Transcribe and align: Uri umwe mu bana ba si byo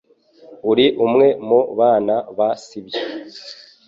Uri 0.71 0.85
umwe 1.05 1.27
mu 1.47 1.59
bana 1.77 2.15
ba 2.37 2.49
si 2.65 2.79
byo 2.85 3.03